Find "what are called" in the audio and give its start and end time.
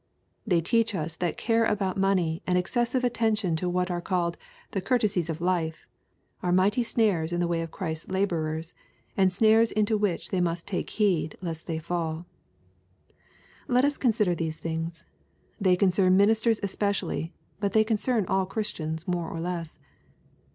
3.69-4.35